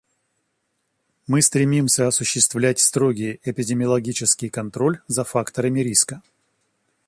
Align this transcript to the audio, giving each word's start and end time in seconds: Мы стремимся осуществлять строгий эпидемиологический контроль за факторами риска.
Мы 1.27 1.43
стремимся 1.43 2.07
осуществлять 2.07 2.79
строгий 2.79 3.39
эпидемиологический 3.43 4.49
контроль 4.49 4.97
за 5.05 5.23
факторами 5.23 5.81
риска. 5.81 6.23